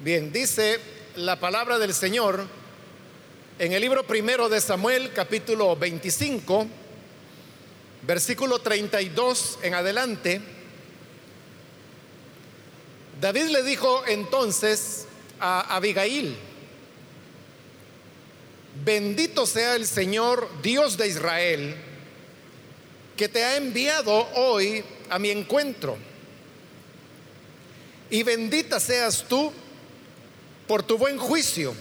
[0.00, 0.78] Bien, dice
[1.16, 2.46] la palabra del Señor
[3.58, 6.68] en el libro primero de Samuel, capítulo 25,
[8.02, 10.40] versículo 32 en adelante.
[13.20, 15.06] David le dijo entonces
[15.40, 16.36] a Abigail,
[18.84, 21.74] bendito sea el Señor Dios de Israel,
[23.16, 25.98] que te ha enviado hoy a mi encuentro.
[28.10, 29.52] Y bendita seas tú
[30.68, 31.74] por tu buen juicio,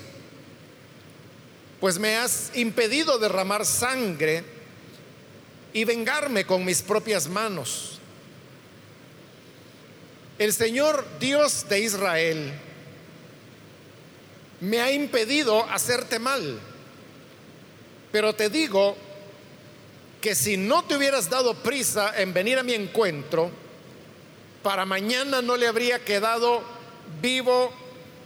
[1.80, 4.44] pues me has impedido derramar sangre
[5.74, 8.00] y vengarme con mis propias manos.
[10.40, 12.54] El Señor Dios de Israel
[14.62, 16.60] me ha impedido hacerte mal,
[18.12, 18.96] pero te digo
[20.22, 23.52] que si no te hubieras dado prisa en venir a mi encuentro,
[24.64, 26.64] para mañana no le habría quedado
[27.22, 27.72] vivo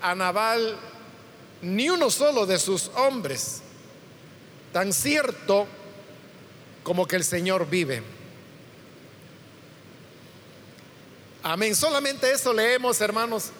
[0.02, 0.78] a Nabal
[1.62, 3.62] ni uno solo de sus hombres,
[4.73, 5.67] tan cierto
[6.84, 8.02] como que el Señor vive.
[11.44, 11.75] Amén.
[11.75, 13.52] Solamente eso leemos, hermanos.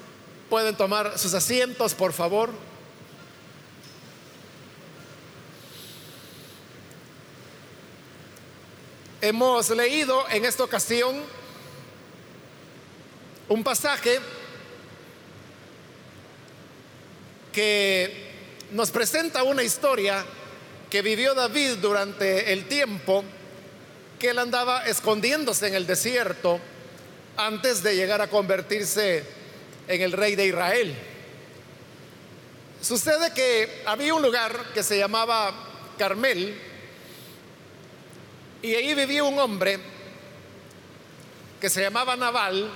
[0.50, 2.50] Pueden tomar sus asientos, por favor.
[9.22, 11.22] Hemos leído en esta ocasión
[13.48, 14.20] un pasaje
[17.52, 18.32] que
[18.72, 20.24] nos presenta una historia
[20.90, 23.24] que vivió David durante el tiempo
[24.20, 26.60] que él andaba escondiéndose en el desierto
[27.38, 29.24] antes de llegar a convertirse
[29.88, 30.96] en el rey de Israel.
[32.82, 35.54] Sucede que había un lugar que se llamaba
[35.98, 36.56] Carmel
[38.62, 39.80] y ahí vivía un hombre
[41.60, 42.70] que se llamaba Naval,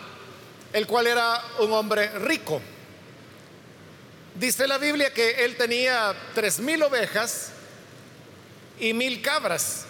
[0.73, 2.61] el cual era un hombre rico.
[4.35, 7.51] Dice la Biblia que él tenía tres mil ovejas
[8.77, 9.85] y mil cabras,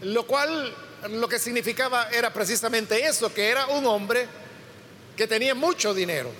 [0.00, 0.74] lo cual
[1.10, 4.26] lo que significaba era precisamente eso, que era un hombre
[5.16, 6.32] que tenía mucho dinero.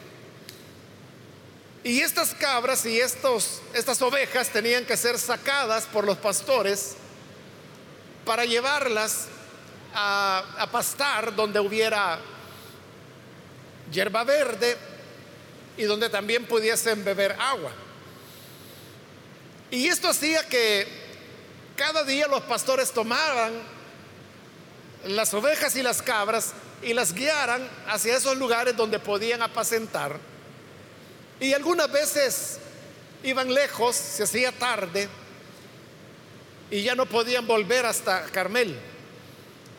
[1.84, 6.94] Y estas cabras y estos, estas ovejas tenían que ser sacadas por los pastores
[8.24, 9.26] para llevarlas
[9.94, 12.18] a, a pastar donde hubiera
[13.92, 14.76] hierba verde
[15.76, 17.72] y donde también pudiesen beber agua.
[19.70, 20.86] Y esto hacía que
[21.76, 23.52] cada día los pastores tomaran
[25.06, 26.52] las ovejas y las cabras
[26.82, 30.18] y las guiaran hacia esos lugares donde podían apacentar.
[31.40, 32.58] Y algunas veces
[33.22, 35.08] iban lejos, se hacía tarde
[36.70, 38.78] y ya no podían volver hasta Carmel.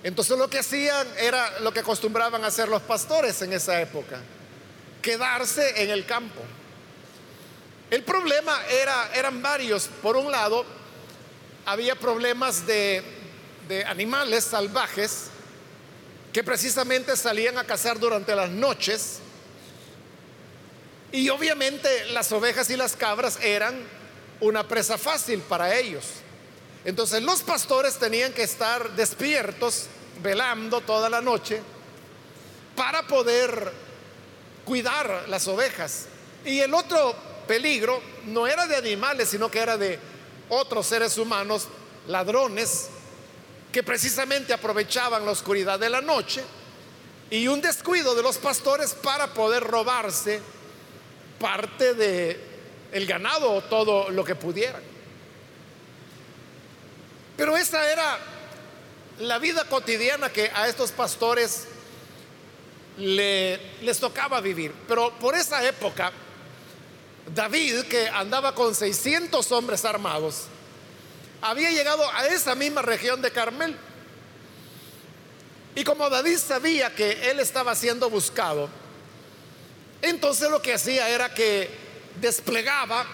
[0.03, 4.19] Entonces lo que hacían era lo que acostumbraban a hacer los pastores en esa época
[5.03, 6.41] quedarse en el campo.
[7.91, 9.87] El problema era, eran varios.
[10.01, 10.65] Por un lado,
[11.67, 13.03] había problemas de,
[13.67, 15.25] de animales salvajes
[16.31, 19.19] que precisamente salían a cazar durante las noches.
[21.11, 23.75] Y obviamente las ovejas y las cabras eran
[24.39, 26.05] una presa fácil para ellos.
[26.85, 29.85] Entonces los pastores tenían que estar despiertos,
[30.23, 31.61] velando toda la noche,
[32.75, 33.71] para poder
[34.65, 36.05] cuidar las ovejas.
[36.45, 37.15] Y el otro
[37.47, 39.99] peligro no era de animales, sino que era de
[40.49, 41.67] otros seres humanos,
[42.07, 42.89] ladrones,
[43.71, 46.43] que precisamente aprovechaban la oscuridad de la noche
[47.29, 50.39] y un descuido de los pastores para poder robarse
[51.39, 52.39] parte de
[52.91, 54.83] el ganado o todo lo que pudieran.
[57.35, 58.19] Pero esa era
[59.19, 61.67] la vida cotidiana que a estos pastores
[62.97, 64.73] les tocaba vivir.
[64.87, 66.11] Pero por esa época,
[67.33, 70.43] David, que andaba con 600 hombres armados,
[71.41, 73.75] había llegado a esa misma región de Carmel.
[75.75, 78.69] Y como David sabía que él estaba siendo buscado,
[80.01, 81.69] entonces lo que hacía era que
[82.21, 83.05] desplegaba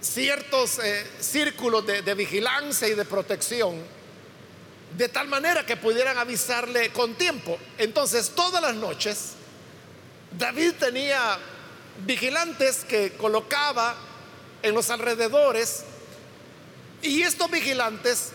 [0.00, 3.97] ciertos eh, círculos de vigilancia y de protección
[4.96, 7.58] de tal manera que pudieran avisarle con tiempo.
[7.76, 9.32] Entonces, todas las noches,
[10.36, 11.38] David tenía
[12.04, 13.94] vigilantes que colocaba
[14.62, 15.84] en los alrededores
[17.02, 18.30] y estos vigilantes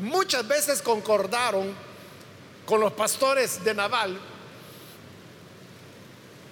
[0.00, 1.74] muchas veces concordaron
[2.66, 4.18] con los pastores de Naval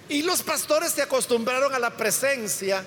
[0.09, 2.83] y los pastores se acostumbraron a la presencia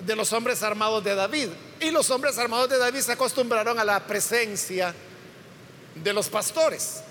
[0.00, 1.48] de los hombres armados de David.
[1.82, 4.94] Y los hombres armados de David se acostumbraron a la presencia
[5.94, 7.02] de los pastores.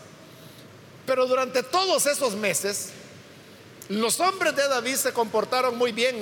[1.06, 2.92] Pero durante todos esos meses,
[3.92, 6.16] Los hombres de David se comportaron muy bien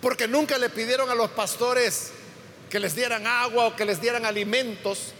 [0.00, 2.12] porque nunca le pidieron a los pastores
[2.70, 5.12] que les dieran agua o que les dieran alimentos.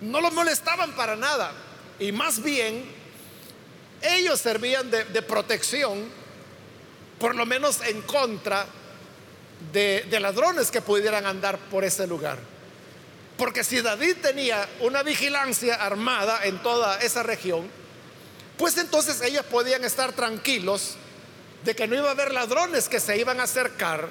[0.00, 1.52] No los molestaban para nada.
[1.98, 2.86] Y más bien,
[4.00, 6.08] ellos servían de, protección,
[7.18, 8.83] por lo menos en contra de,
[9.72, 12.38] de ladrones que pudieran andar por ese lugar.
[13.36, 17.68] Porque si David tenía una vigilancia armada en toda esa región,
[18.56, 20.96] pues entonces ellos podían estar tranquilos
[21.64, 24.08] de que no iba a haber ladrones que se iban a acercar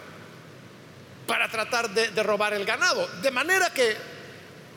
[1.25, 3.07] para tratar de, robar el ganado.
[3.21, 3.95] De manera que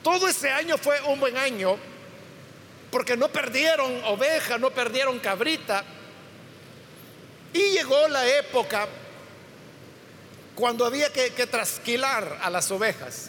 [0.05, 1.76] todo ese año fue un buen año
[2.90, 5.82] porque no perdieron oveja, no perdieron cabrita.
[7.52, 8.87] Y llegó la época
[10.56, 13.29] cuando había que, trasquilar a las ovejas.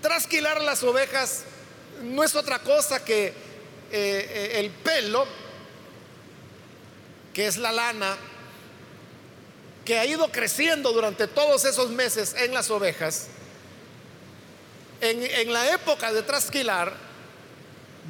[0.00, 1.42] Trasquilar las ovejas
[2.02, 3.34] no es otra cosa que eh,
[3.90, 5.26] eh, el pelo,
[7.34, 8.16] que es la lana,
[9.84, 13.26] que ha ido creciendo durante todos esos meses en las ovejas,
[15.00, 16.92] en, la época de trasquilar,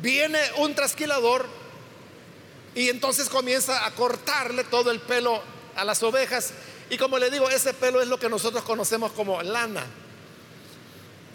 [0.03, 1.47] viene un trasquilador
[2.75, 5.43] y entonces comienza a cortarle todo el pelo
[5.77, 6.53] a las ovejas.
[6.91, 9.85] Y como le digo, ese pelo es lo que nosotros conocemos como lana.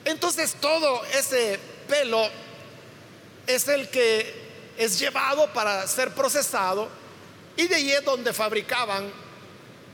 [0.05, 2.27] Entonces todo ese pelo
[3.47, 4.44] es el que
[4.77, 6.89] es llevado para ser procesado
[7.55, 9.11] y de ahí es donde fabricaban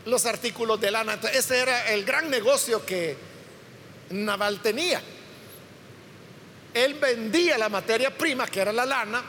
[0.06, 1.20] los artículos de lana.
[1.34, 3.18] ese era el gran negocio que
[4.12, 5.02] Naval tenía.
[6.74, 9.22] Él vendía la materia prima, que era la lana,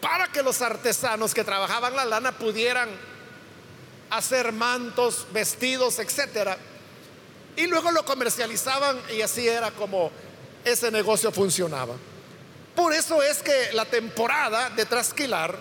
[0.00, 2.88] para que los artesanos que trabajaban la lana pudieran
[4.10, 6.56] hacer mantos, vestidos, etcétera.
[7.56, 10.10] Y luego lo comercializaban y así era como
[10.64, 11.94] ese negocio funcionaba.
[12.74, 15.56] Por eso es que la temporada de Trasquilar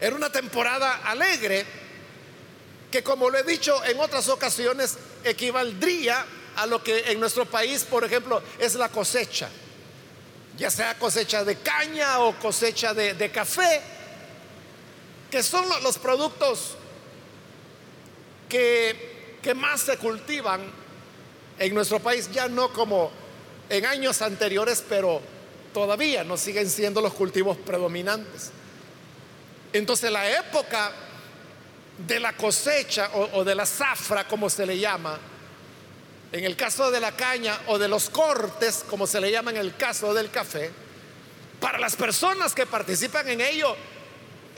[0.00, 1.64] era una temporada alegre
[2.90, 6.24] que como lo he dicho en otras ocasiones, equivaldría
[6.56, 9.48] a lo que en nuestro país, por ejemplo, es la cosecha,
[10.56, 13.80] ya sea cosecha de caña o cosecha de, café,
[15.30, 16.76] que son los productos
[18.48, 20.60] que, que más se cultivan
[21.58, 23.10] en nuestro país, ya no como
[23.68, 25.20] en años anteriores, pero
[25.74, 28.50] todavía no siguen siendo los cultivos predominantes.
[29.72, 30.92] Entonces la época
[32.06, 35.18] de la cosecha o, de la zafra, como se le llama,
[36.30, 39.56] en el caso de la caña o de los cortes, como se le llama en
[39.56, 40.70] el caso del café,
[41.60, 43.76] para las personas que participan en ello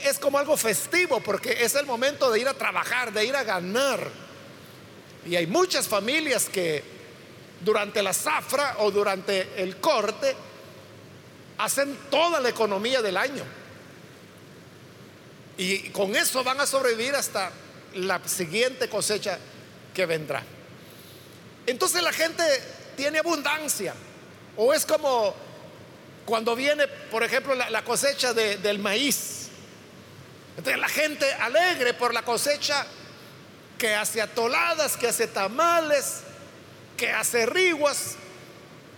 [0.03, 3.43] es como algo festivo porque es el momento de ir a trabajar, de ir a
[3.43, 4.09] ganar.
[5.25, 6.83] Y hay muchas familias que
[7.61, 10.35] durante la zafra o durante el corte
[11.57, 13.43] hacen toda la economía del año.
[15.57, 17.51] Y con eso van a sobrevivir hasta
[17.95, 19.37] la siguiente cosecha
[19.93, 20.43] que vendrá.
[21.67, 22.43] Entonces la gente
[22.95, 23.93] tiene abundancia.
[24.57, 25.33] O es como
[26.25, 29.40] cuando viene, por ejemplo, la, cosecha del maíz.
[30.57, 32.85] Entonces la gente alegre por la cosecha
[33.77, 36.21] que hace atoladas, que hace tamales,
[36.97, 38.15] que hace riguas,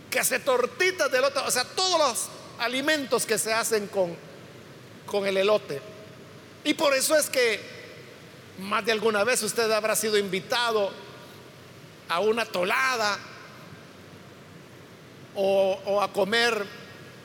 [0.10, 2.30] que hace tortitas de elote, o sea, todos los
[2.60, 4.16] alimentos que se hacen con,
[5.06, 5.82] con el elote.
[6.64, 7.60] Y por eso es que
[8.60, 10.92] más de alguna vez usted habrá sido invitado
[12.10, 13.18] a una tolada
[15.36, 16.66] o, a comer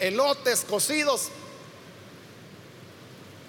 [0.00, 1.28] elotes cocidos,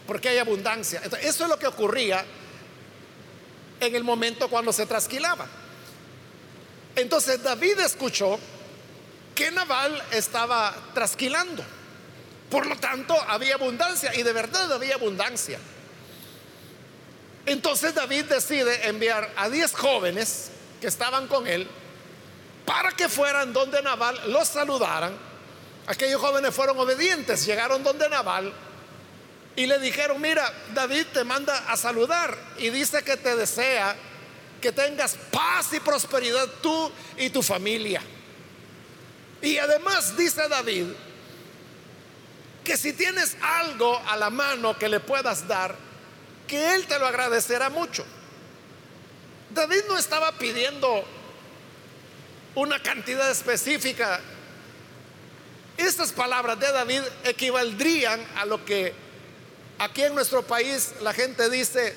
[0.10, 1.04] porque hay abundancia.
[1.22, 2.26] eso es lo que ocurría
[3.80, 5.46] en el momento cuando se trasquilaba.
[6.96, 8.40] Entonces David escuchó
[9.36, 11.64] que Naval estaba trasquilando.
[12.50, 15.60] Por lo tanto, había abundancia y de verdad había abundancia.
[17.46, 20.50] Entonces David decide enviar a 10 jóvenes
[20.82, 21.68] que estaban con él
[22.66, 25.16] para que fueran donde Naval los saludaran.
[25.86, 28.52] Aquellos jóvenes fueron obedientes, llegaron donde Naval
[29.56, 33.96] y le dijeron, mira, David te manda a saludar y dice que te desea
[34.62, 38.02] que tengas paz y prosperidad tú y tu familia.
[39.42, 40.88] Y además dice David
[42.64, 45.76] que si tienes algo a la mano que le puedas dar,
[46.48, 48.06] que Él te lo agradecerá mucho.
[49.50, 51.04] David no estaba pidiendo
[52.56, 54.20] una cantidad específica.
[55.78, 58.94] Estas palabras de David equivaldrían a lo que
[59.80, 61.96] aquí en nuestro país la gente dice,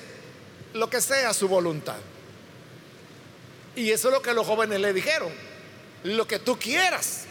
[0.73, 1.97] lo que sea su voluntad.
[3.75, 5.31] Y eso es lo que los jóvenes le dijeron,
[6.03, 7.25] lo que tú quieras.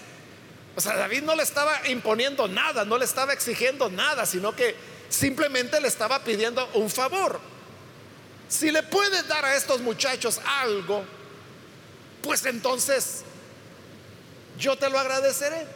[0.77, 4.75] O sea, David no le estaba imponiendo nada, no le estaba exigiendo nada, sino que
[5.09, 7.41] simplemente le estaba pidiendo un favor.
[8.49, 11.05] Si le puedes dar a estos muchachos algo,
[12.23, 13.23] pues entonces
[14.59, 15.67] yo te lo agradeceré.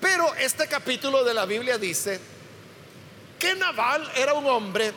[0.00, 2.31] Pero este capítulo de la Biblia dice
[3.42, 4.92] que Naval era un hombre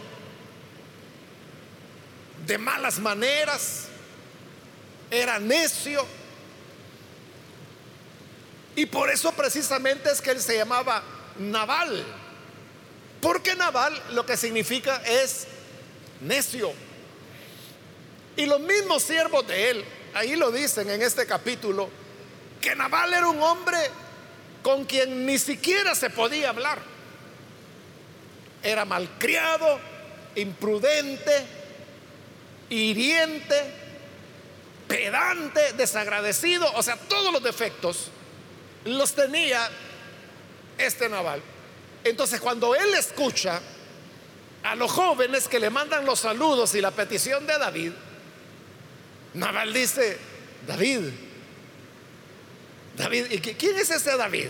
[2.46, 3.88] de malas maneras,
[5.10, 6.06] era necio,
[8.75, 11.02] y por eso precisamente es que él se llamaba
[11.40, 12.06] Naval.
[13.20, 15.48] Porque Naval lo que significa es
[16.22, 16.72] necio.
[18.38, 21.90] Y los mismos siervos de él, ahí lo dicen en este capítulo,
[22.62, 23.80] que Naval era un hombre
[24.62, 26.95] con quien ni siquiera se podía hablar.
[28.66, 29.80] Era malcriado,
[30.36, 31.46] imprudente,
[32.70, 33.56] hiriente,
[34.88, 38.10] pedante, desagradecido, o sea, todos los defectos
[38.86, 39.70] los tenía
[40.78, 41.42] este naval.
[42.04, 43.62] Entonces cuando él escucha
[44.64, 47.92] a los jóvenes que le mandan los saludos y la petición de David,
[49.36, 50.18] Naval dice,
[50.66, 51.02] David,
[52.96, 54.48] David, ¿y quién es ese David?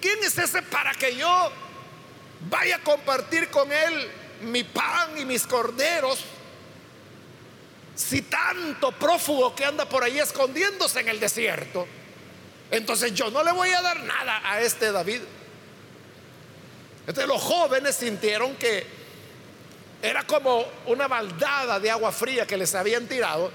[0.00, 1.52] ¿Quién es ese para que yo
[2.48, 4.10] vaya a compartir con él
[4.42, 6.24] mi pan y mis corderos?
[7.94, 11.86] Si tanto prófugo que anda por ahí escondiéndose en el desierto.
[12.70, 15.20] Entonces yo no le voy a dar nada a este David.
[17.00, 18.86] Entonces los jóvenes sintieron que
[20.00, 23.52] era como una baldada de agua fría que les habían tirado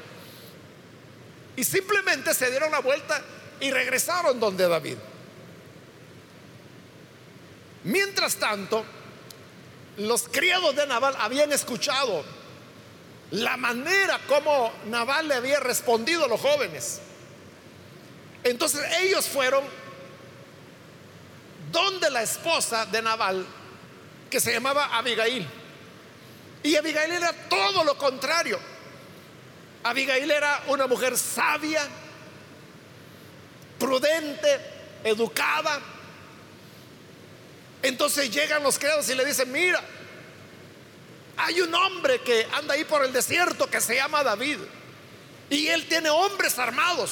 [1.58, 3.22] y simplemente se dieron la vuelta
[3.60, 4.98] y regresaron donde David.
[7.88, 8.84] Mientras tanto,
[9.96, 12.22] los criados de Naval habían escuchado
[13.32, 17.00] la manera como Naval le había respondido a los jóvenes.
[18.44, 19.63] Entonces ellos fueron
[21.72, 23.46] donde la esposa de Naval,
[24.29, 25.48] que se llamaba Abigail.
[26.63, 28.60] Y Abigail era todo lo contrario.
[29.84, 31.88] Abigail era una mujer sabia,
[33.79, 34.60] prudente,
[35.06, 35.79] educada.
[37.82, 39.82] Entonces llegan los criados y le dicen, mira,
[41.38, 44.58] hay un hombre que anda ahí por el desierto que se llama David.
[45.50, 47.12] Y él tiene hombres armados.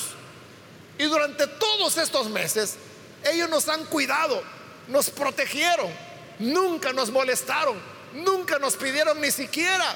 [0.97, 2.75] Y durante todos estos meses,
[3.23, 4.41] ellos nos han cuidado,
[4.87, 5.91] nos protegieron,
[6.39, 7.79] nunca nos molestaron,
[8.13, 9.95] nunca nos pidieron ni siquiera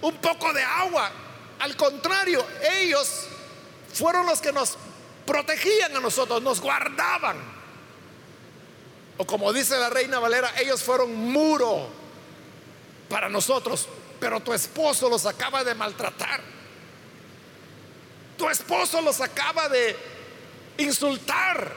[0.00, 1.10] un poco de agua.
[1.58, 2.44] Al contrario,
[2.80, 3.24] ellos
[3.92, 4.76] fueron los que nos
[5.26, 7.57] protegían a nosotros, nos guardaban.
[9.18, 11.88] O como dice la reina Valera, ellos fueron muro
[13.08, 13.88] para nosotros,
[14.20, 16.40] pero tu esposo los acaba de maltratar.
[18.36, 19.96] Tu esposo los acaba de
[20.78, 21.74] insultar.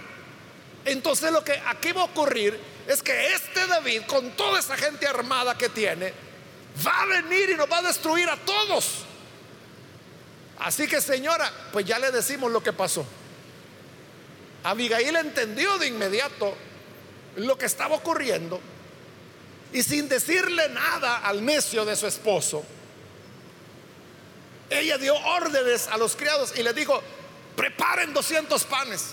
[0.86, 5.08] Entonces lo que aquí va a ocurrir es que este David, con toda esa gente
[5.08, 6.14] armada que tiene,
[6.86, 9.06] va a venir y nos va a destruir a todos.
[10.60, 13.04] Así que señora, pues ya le decimos lo que pasó.
[14.64, 16.56] Abigail entendió de inmediato
[17.36, 18.60] lo que estaba ocurriendo
[19.74, 22.64] y sin decirle nada al necio de su esposo,
[24.70, 27.02] ella dio órdenes a los criados y le dijo,
[27.56, 29.08] preparen 200 panes,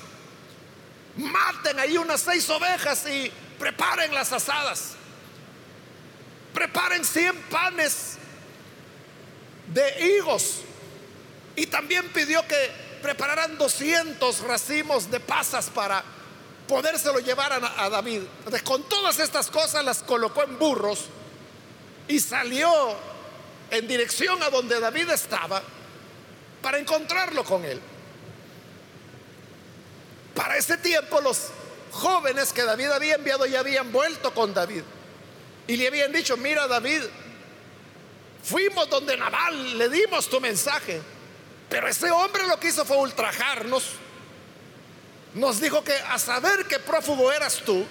[1.17, 4.95] maten ahí unas seis ovejas y preparen las asadas,
[6.55, 8.19] preparen 100 panes
[9.73, 10.63] de higos.
[11.57, 12.71] Y también pidió que
[13.03, 16.05] prepararan 200 racimos de pasas para
[16.69, 18.23] podérselo llevar a, a David.
[18.63, 21.07] Con todas estas cosas las colocó en burros
[22.07, 22.71] y salió
[23.71, 25.63] en dirección a donde David estaba
[26.63, 27.81] para encontrarlo con él.
[30.35, 31.49] Para ese tiempo los
[31.91, 34.83] jóvenes que David había enviado ya habían vuelto con David.
[35.67, 37.03] Y le habían dicho, mira David,
[38.43, 41.01] fuimos donde Naval, le dimos tu mensaje.
[41.69, 43.85] Pero ese hombre lo que hizo fue ultrajarnos.
[45.35, 47.85] Nos dijo que a saber qué prófugo eras tú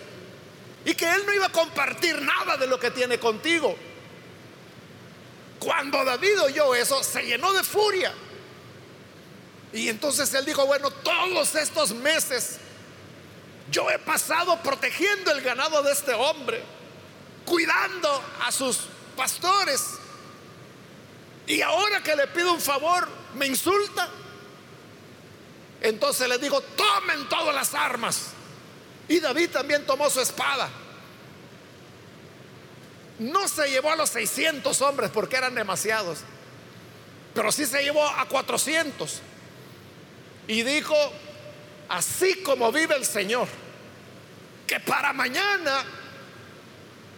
[0.85, 3.75] y que él no iba a compartir nada de lo que tiene contigo.
[5.59, 8.13] Cuando David oyó eso, se llenó de furia
[9.73, 12.57] y entonces él dijo, bueno, todos estos meses
[13.69, 16.63] yo he pasado protegiendo el ganado de este hombre,
[17.45, 18.79] cuidando a sus
[19.15, 19.95] pastores.
[21.45, 24.09] Y ahora que le pido un favor, me insulta.
[25.81, 28.27] Entonces le digo, tomen todas las armas.
[29.07, 30.69] Y David también tomó su espada.
[33.19, 36.19] No se llevó a los 600 hombres porque eran demasiados,
[37.33, 39.21] pero sí se llevó a 400
[40.47, 40.95] y dijo,
[41.89, 43.47] así como vive el Señor,
[44.67, 45.83] que para mañana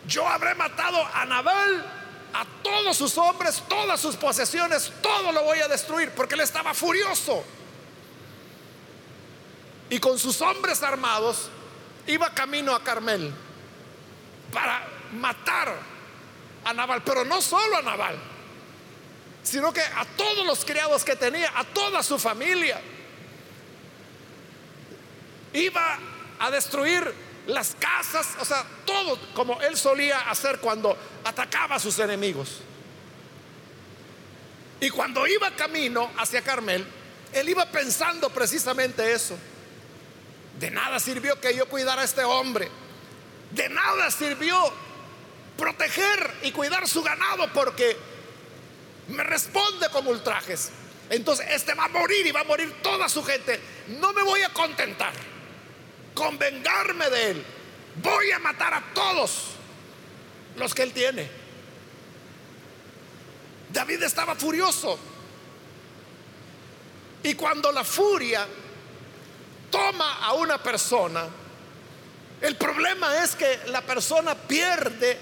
[0.08, 1.86] yo habré matado a Nabal,
[2.34, 6.74] a todos sus hombres, todas sus posesiones, todo lo voy a destruir, porque él estaba
[6.74, 7.44] furioso.
[9.90, 11.50] Y con sus hombres armados
[12.06, 13.34] iba camino a Carmel
[14.52, 15.76] para matar
[16.66, 18.18] a Nabal, pero no solo a Nabal,
[19.44, 22.80] sino que a todos los criados que tenía, a toda su familia.
[25.54, 25.98] Iba
[26.40, 27.12] a destruir
[27.48, 32.60] las casas, o sea, todo como él solía hacer cuando atacaba a sus enemigos.
[34.80, 36.86] Y cuando iba camino hacia Carmel,
[37.34, 39.38] él iba pensando precisamente eso.
[40.60, 42.70] De nada sirvió que yo cuidara a este hombre.
[43.52, 44.72] De nada sirvió
[45.58, 47.98] proteger y cuidar su ganado porque
[49.08, 50.72] me responde con ultrajes.
[51.10, 53.60] Entonces, este va a morir y va a morir toda su gente.
[54.00, 55.14] No me voy a contentar
[56.14, 57.46] con vengarme de él.
[58.04, 59.52] Voy a matar a todos
[60.58, 61.30] los que él tiene.
[63.72, 65.00] David estaba furioso.
[67.24, 68.46] Y cuando la furia
[69.70, 71.28] toma a una persona,
[72.42, 75.18] el problema es que la persona pierde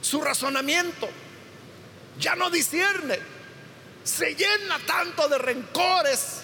[0.00, 1.08] su razonamiento,
[2.18, 3.18] ya no discierne,
[4.04, 6.42] se llena tanto de rencores,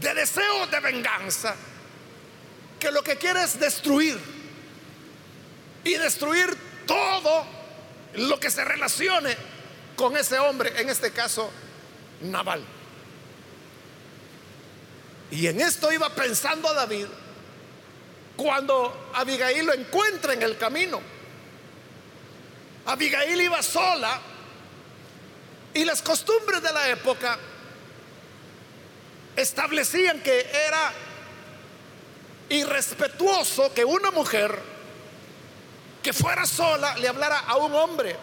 [0.00, 1.54] de deseos de venganza,
[2.78, 4.18] que lo que quiere es destruir
[5.84, 7.46] y destruir todo
[8.14, 9.36] lo que se relacione
[9.96, 11.50] con ese hombre, en este caso,
[12.22, 12.79] Naval.
[15.30, 17.06] Y en esto iba pensando David
[18.36, 21.00] cuando Abigail lo encuentra en el camino.
[22.86, 24.20] Abigail iba sola
[25.74, 27.38] y las costumbres de la época
[29.36, 30.92] establecían que era
[32.48, 34.58] irrespetuoso que una mujer
[36.02, 38.16] que fuera sola le hablara a un hombre.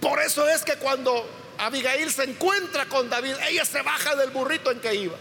[0.00, 1.26] Por eso es que cuando
[1.58, 5.16] Abigail se encuentra con David, ella se baja del burrito en que iba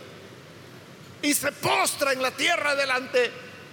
[1.26, 3.32] y se postra en la tierra delante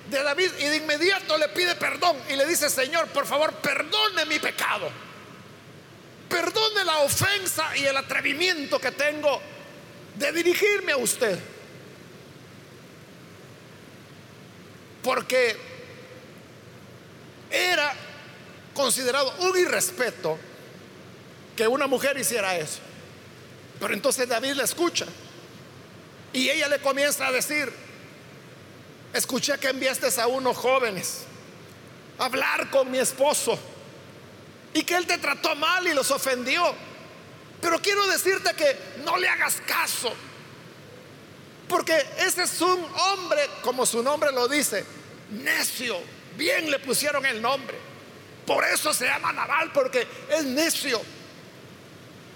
[0.08, 4.24] de David y de inmediato le pide perdón y le dice, Señor, por favor, perdone
[4.26, 4.90] mi pecado.
[6.28, 9.40] Perdone la ofensa y el atrevimiento que tengo
[10.16, 11.38] de dirigirme a usted.
[15.02, 15.56] Porque
[17.50, 17.92] era
[18.74, 20.38] considerado un irrespeto
[21.56, 22.80] que una mujer hiciera eso.
[23.80, 25.06] Pero entonces David le escucha
[26.32, 27.72] y ella le comienza a decir,
[29.12, 31.24] escuché que enviaste a unos jóvenes
[32.18, 33.58] a hablar con mi esposo
[34.74, 36.74] y que él te trató mal y los ofendió.
[37.60, 40.12] Pero quiero decirte que no le hagas caso.
[41.68, 44.84] Porque ese es un hombre, como su nombre lo dice,
[45.30, 45.98] necio.
[46.36, 47.76] Bien le pusieron el nombre.
[48.46, 51.00] Por eso se llama Naval, porque es necio.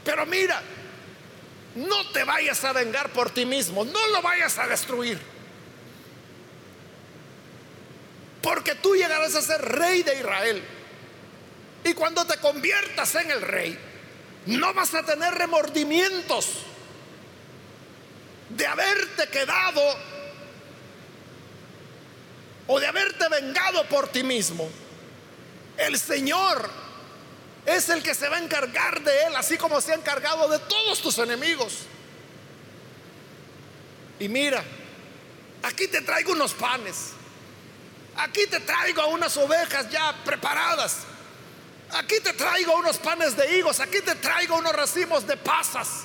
[0.07, 0.63] Pero mira,
[1.75, 5.19] no te vayas a vengar por ti mismo, no lo vayas a destruir.
[8.41, 10.63] Porque tú llegarás a ser rey de Israel.
[11.83, 13.77] Y cuando te conviertas en el rey,
[14.47, 16.51] no vas a tener remordimientos
[18.51, 19.83] de haberte quedado
[22.69, 24.71] o de haberte vengado por ti mismo.
[25.77, 26.71] El Señor
[27.67, 30.59] es el que se va a encargar de él, así como se ha encargado de
[30.61, 31.81] todos tus enemigos.
[34.21, 34.63] Y mira,
[35.63, 37.11] aquí te traigo unos panes,
[38.17, 40.99] aquí te traigo unas ovejas ya preparadas,
[41.91, 46.05] aquí te traigo unos panes de higos, aquí te traigo unos racimos de pasas,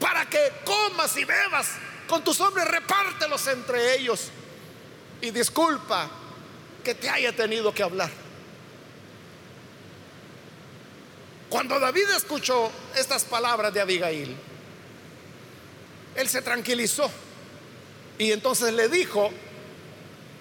[0.00, 1.68] para que comas y bebas
[2.08, 4.30] con tus hombres, repártelos entre ellos.
[5.20, 6.08] Y disculpa
[6.84, 8.25] que te haya tenido que hablar.
[11.48, 14.36] Cuando David escuchó estas palabras de Abigail,
[16.16, 17.10] él se tranquilizó
[18.18, 19.30] y entonces le dijo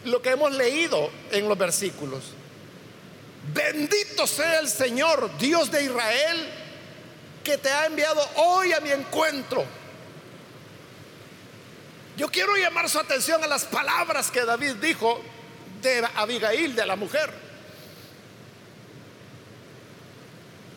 [0.06, 2.24] lo que hemos leído en los versículos.
[3.54, 6.50] Bendito sea el Señor, Dios de Israel,
[7.44, 9.64] que te ha enviado hoy a mi encuentro.
[12.18, 15.22] Yo quiero llamar su atención a las palabras que David dijo
[15.82, 17.45] de Abigail, de la mujer.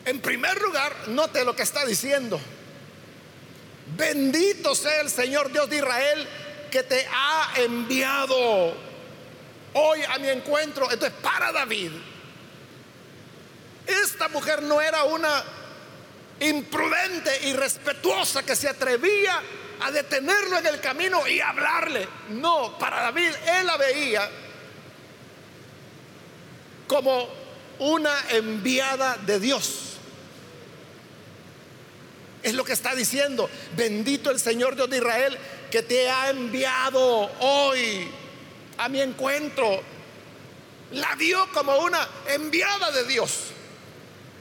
[0.09, 2.41] En primer lugar, note lo que está diciendo.
[3.95, 6.27] Bendito sea el Señor Dios de Israel
[6.71, 8.73] que te ha enviado
[9.73, 10.91] hoy a mi encuentro.
[10.91, 11.91] Entonces, para David,
[13.85, 15.43] esta mujer no era una
[16.39, 19.39] imprudente, irrespetuosa, que se atrevía
[19.79, 22.09] a detenerlo en el camino y hablarle.
[22.29, 24.27] No, para David él la veía
[26.87, 27.29] como
[27.77, 29.88] una enviada de Dios.
[32.49, 33.47] Es lo que está diciendo.
[33.77, 35.37] Bendito el Señor Dios de Israel
[35.69, 38.09] que te ha enviado hoy
[38.79, 39.83] a mi encuentro.
[40.93, 43.51] La vio como una enviada de Dios.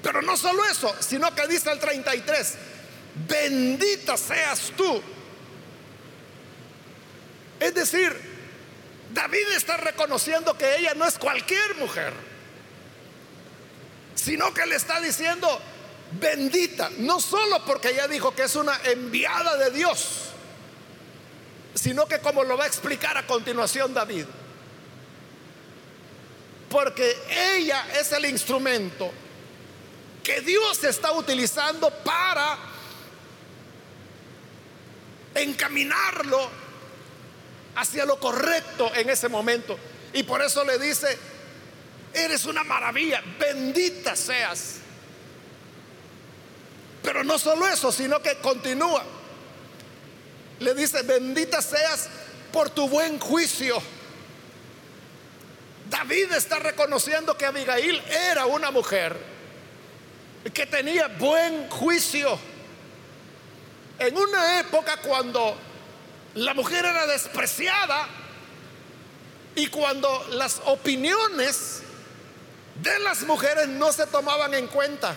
[0.02, 2.54] Pero no solo eso, sino que dice el 33,
[3.28, 5.02] bendita seas tú.
[7.60, 8.10] Es decir,
[9.12, 12.14] David está reconociendo que ella no es cualquier mujer,
[14.14, 15.60] sino que le está diciendo,
[16.12, 20.30] bendita, no solo porque ella dijo que es una enviada de Dios,
[21.74, 24.26] sino que como lo va a explicar a continuación David,
[26.68, 27.16] porque
[27.54, 29.10] ella es el instrumento
[30.22, 32.58] que Dios está utilizando para
[35.34, 36.50] encaminarlo
[37.76, 39.78] hacia lo correcto en ese momento.
[40.12, 41.16] Y por eso le dice,
[42.12, 44.77] eres una maravilla, bendita seas.
[47.08, 49.02] Pero no solo eso, sino que continúa.
[50.60, 52.06] Le dice, bendita seas
[52.52, 53.80] por tu buen juicio.
[55.88, 59.16] David está reconociendo que Abigail era una mujer
[60.52, 62.38] que tenía buen juicio.
[63.98, 65.56] En una época cuando
[66.34, 68.06] la mujer era despreciada
[69.54, 71.80] y cuando las opiniones
[72.82, 75.16] de las mujeres no se tomaban en cuenta.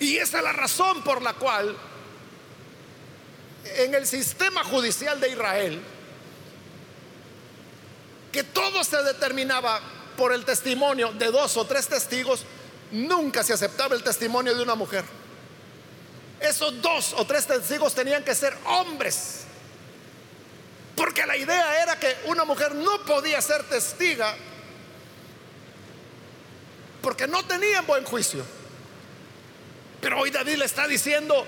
[0.00, 1.76] Y esa es la razón por la cual
[3.64, 5.80] en el sistema judicial de Israel,
[8.32, 9.80] que todo se determinaba
[10.16, 12.44] por el testimonio de dos o tres testigos,
[12.92, 15.04] nunca se aceptaba el testimonio de una mujer.
[16.40, 19.44] Esos dos o tres testigos tenían que ser hombres.
[20.94, 24.36] Porque la idea era que una mujer no podía ser testiga
[27.02, 28.44] porque no tenían buen juicio.
[30.00, 31.46] Pero hoy David le está diciendo,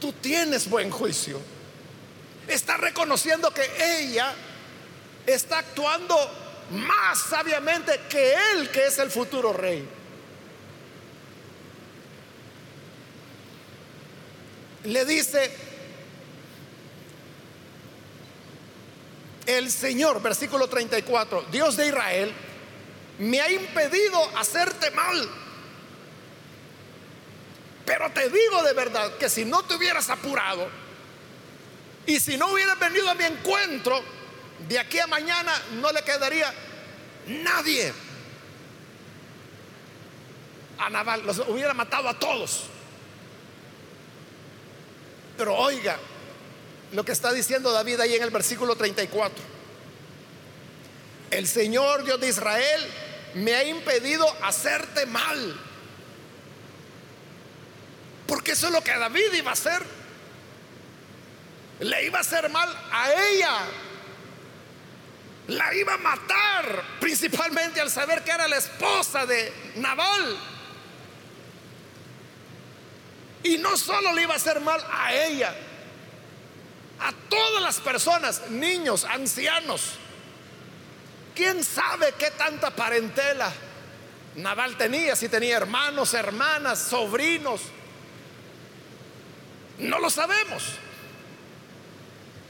[0.00, 1.40] tú tienes buen juicio.
[2.48, 3.64] Está reconociendo que
[4.00, 4.34] ella
[5.26, 6.16] está actuando
[6.70, 9.86] más sabiamente que él, que es el futuro rey.
[14.84, 15.50] Le dice,
[19.46, 22.32] el Señor, versículo 34, Dios de Israel,
[23.18, 25.43] me ha impedido hacerte mal
[27.84, 30.68] pero te digo de verdad que si no te hubieras apurado
[32.06, 34.02] y si no hubieras venido a mi encuentro,
[34.68, 36.52] de aquí a mañana no le quedaría
[37.26, 37.92] nadie
[40.78, 42.64] a Naval, los hubiera matado a todos.
[45.36, 45.98] Pero oiga
[46.92, 49.42] lo que está diciendo David ahí en el versículo 34.
[51.30, 52.86] El Señor Dios de Israel
[53.34, 55.60] me ha impedido hacerte mal
[58.26, 59.82] porque eso es lo que David iba a hacer.
[61.80, 63.58] Le iba a hacer mal a ella.
[65.48, 70.38] La iba a matar, principalmente al saber que era la esposa de Nabal.
[73.42, 75.54] Y no solo le iba a hacer mal a ella,
[77.00, 79.98] a todas las personas, niños, ancianos.
[81.34, 83.52] ¿Quién sabe qué tanta parentela
[84.36, 85.14] Nabal tenía?
[85.14, 87.60] Si tenía hermanos, hermanas, sobrinos.
[89.78, 90.64] No lo sabemos.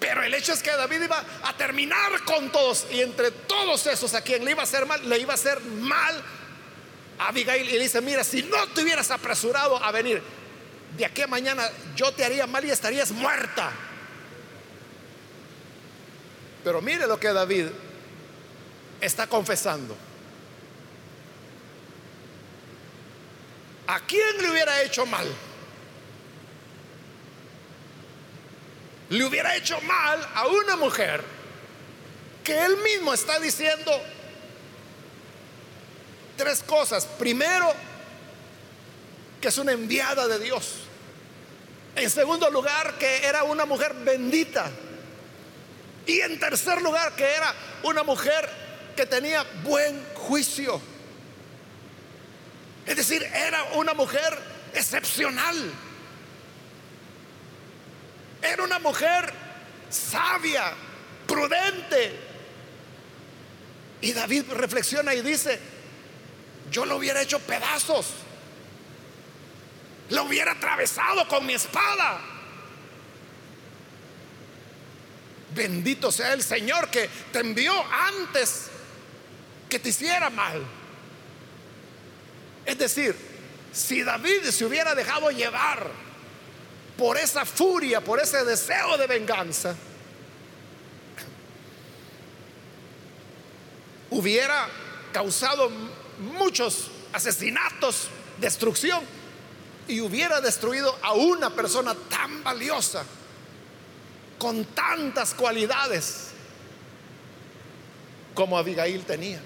[0.00, 4.12] Pero el hecho es que David iba a terminar con todos y entre todos esos
[4.14, 6.22] a quien le iba a hacer mal, le iba a hacer mal
[7.18, 10.22] a Abigail y le dice, mira, si no te hubieras apresurado a venir,
[10.96, 13.72] de aquí a mañana yo te haría mal y estarías muerta.
[16.62, 17.66] Pero mire lo que David
[19.00, 19.96] está confesando.
[23.86, 25.26] ¿A quién le hubiera hecho mal?
[29.10, 31.22] Le hubiera hecho mal a una mujer
[32.42, 33.90] que él mismo está diciendo
[36.36, 37.06] tres cosas.
[37.06, 37.72] Primero,
[39.40, 40.74] que es una enviada de Dios.
[41.96, 44.70] En segundo lugar, que era una mujer bendita.
[46.06, 48.48] Y en tercer lugar, que era una mujer
[48.96, 50.80] que tenía buen juicio.
[52.86, 54.36] Es decir, era una mujer
[54.74, 55.56] excepcional.
[58.44, 59.32] Era una mujer
[59.88, 60.74] sabia,
[61.26, 62.20] prudente.
[64.02, 65.58] Y David reflexiona y dice,
[66.70, 68.06] yo lo hubiera hecho pedazos.
[70.10, 72.20] lo hubiera atravesado con mi espada.
[75.54, 78.66] Bendito sea el Señor que te envió antes
[79.70, 80.62] que te hiciera mal.
[82.66, 83.16] Es decir,
[83.72, 85.90] si David se hubiera dejado llevar
[86.96, 89.74] por esa furia, por ese deseo de venganza,
[94.10, 94.68] hubiera
[95.12, 95.70] causado
[96.18, 99.02] muchos asesinatos, destrucción,
[99.86, 103.04] y hubiera destruido a una persona tan valiosa,
[104.38, 106.28] con tantas cualidades
[108.34, 109.40] como Abigail tenía.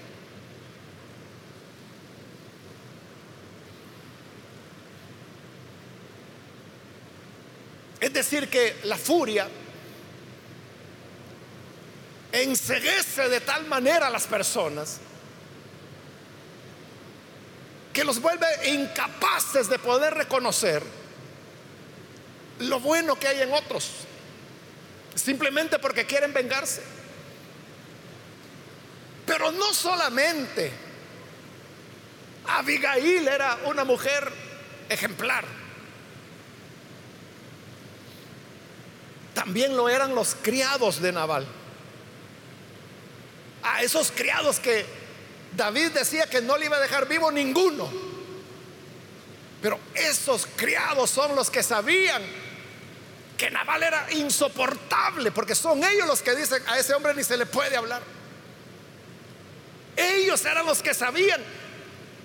[7.99, 9.47] Es decir, que la furia
[12.31, 14.99] enseguece de tal manera a las personas
[17.91, 20.83] que los vuelve incapaces de poder reconocer
[22.59, 23.89] lo bueno que hay en otros,
[25.15, 26.81] simplemente porque quieren vengarse.
[29.25, 30.71] Pero no solamente
[32.47, 34.31] Abigail era una mujer
[34.89, 35.45] ejemplar,
[39.39, 41.47] también lo eran los criados de Naval.
[43.63, 44.85] A esos criados que
[45.55, 47.89] David decía que no le iba a dejar vivo ninguno.
[49.61, 52.21] Pero esos criados son los que sabían
[53.37, 57.37] que Naval era insoportable, porque son ellos los que dicen a ese hombre ni se
[57.37, 58.01] le puede hablar.
[59.95, 61.41] Ellos eran los que sabían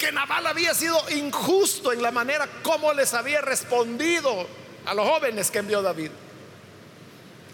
[0.01, 4.49] que Naval había sido injusto en la manera como les había respondido
[4.85, 6.11] a los jóvenes que envió David.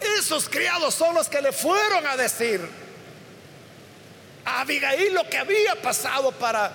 [0.01, 2.61] Esos criados son los que le fueron a decir
[4.45, 6.73] a Abigail lo que había pasado para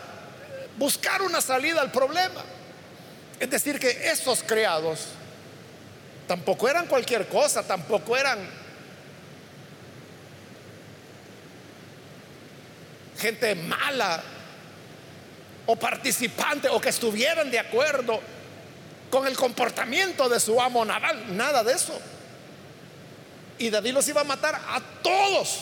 [0.78, 2.44] buscar una salida al problema.
[3.40, 5.08] Es decir, que esos criados
[6.28, 8.40] tampoco eran cualquier cosa, tampoco eran
[13.18, 14.22] gente mala
[15.66, 18.22] o participante o que estuvieran de acuerdo
[19.10, 22.00] con el comportamiento de su amo naval, nada de eso.
[23.58, 25.62] Y David los iba a matar a todos.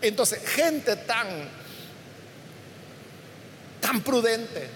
[0.00, 1.26] Entonces, gente tan,
[3.80, 4.68] tan prudente,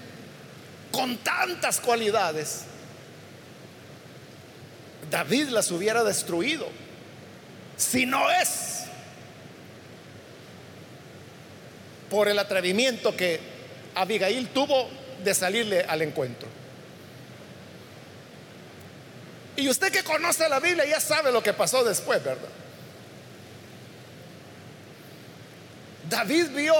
[0.90, 2.64] con tantas cualidades,
[5.10, 6.68] David las hubiera destruido.
[7.76, 8.84] Si no es
[12.10, 13.40] por el atrevimiento que
[13.94, 14.88] Abigail tuvo
[15.24, 16.61] de salirle al encuentro.
[19.56, 22.48] Y usted que conoce la Biblia ya sabe lo que pasó después, ¿verdad?
[26.08, 26.74] David vio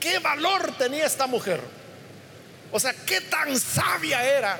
[0.00, 1.60] qué valor tenía esta mujer.
[2.70, 4.58] O sea, qué tan sabia era,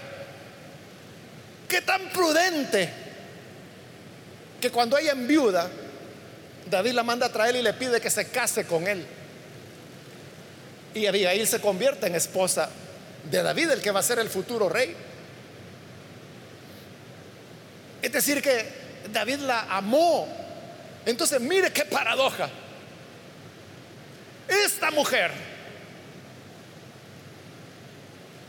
[1.68, 2.88] qué tan prudente,
[4.60, 5.68] que cuando ella enviuda,
[6.70, 9.04] David la manda a traer y le pide que se case con él.
[10.94, 12.70] Y Abigail se convierte en esposa
[13.30, 14.96] de David, el que va a ser el futuro rey.
[18.04, 18.66] Es decir, que
[19.10, 20.28] David la amó.
[21.06, 22.50] Entonces, mire qué paradoja.
[24.46, 25.30] Esta mujer,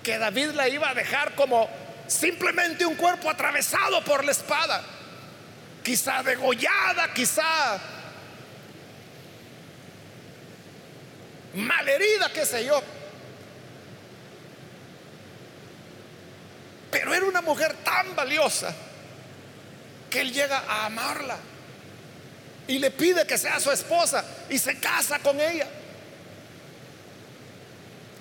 [0.04, 1.70] que David la iba a dejar como
[2.06, 4.84] simplemente un cuerpo atravesado por la espada,
[5.82, 7.80] quizá degollada, quizá
[11.54, 12.84] malherida, qué sé yo.
[16.92, 18.76] Pero era una mujer tan valiosa
[20.22, 21.38] él llega a amarla
[22.68, 25.68] y le pide que sea su esposa y se casa con ella.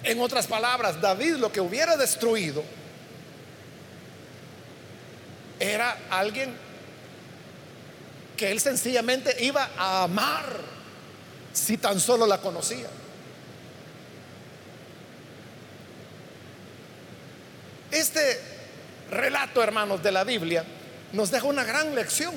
[0.02, 2.62] En otras palabras, David lo que hubiera destruido
[5.58, 6.54] era alguien
[8.36, 10.60] que él sencillamente iba a amar
[11.52, 12.88] si tan solo la conocía.
[17.90, 18.40] Este
[19.10, 20.64] relato, hermanos, de la Biblia
[21.14, 22.34] nos deja una gran lección.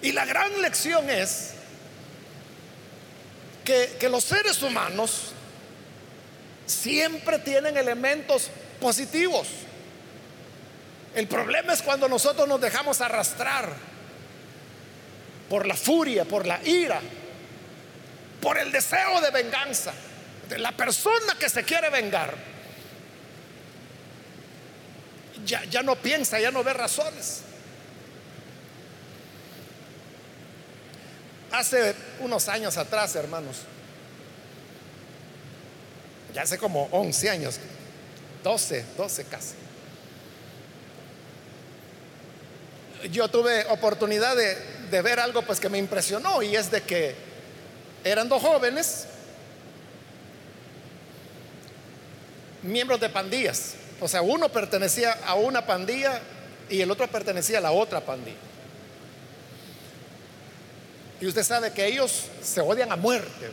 [0.00, 1.54] Y la gran lección es
[3.64, 5.32] que, los seres humanos
[6.66, 9.48] siempre tienen elementos positivos.
[11.14, 13.70] El problema es cuando nosotros nos dejamos arrastrar
[15.48, 17.00] por la furia, por la ira,
[18.40, 19.92] por el deseo de venganza.
[20.48, 22.53] De la persona que se quiere vengar
[25.44, 27.42] ya, no piensa, ya no ve razones.
[31.50, 33.58] Hace unos años atrás, hermanos,
[36.32, 37.60] ya hace como 11 años,
[38.42, 39.54] 12, 12 casi.
[43.10, 44.56] Yo tuve oportunidad de,
[44.90, 47.14] de ver algo pues que me impresionó y es de que
[48.02, 49.06] eran dos jóvenes,
[52.62, 53.74] miembros de pandillas.
[54.00, 56.20] O sea, uno pertenecía a una pandilla
[56.68, 58.36] y el otro pertenecía a la otra pandilla.
[61.20, 63.50] Y usted sabe que ellos se odian a muerte.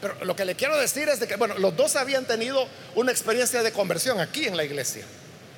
[0.00, 3.12] Pero lo que le quiero decir es de que, bueno, los dos habían tenido una
[3.12, 5.04] experiencia de conversión aquí en la iglesia.